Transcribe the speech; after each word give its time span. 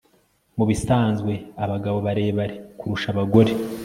Mubisanzwe 0.57 1.33
abagabo 1.63 1.97
barebare 2.05 2.55
kurusha 2.79 3.07
abagore 3.13 3.51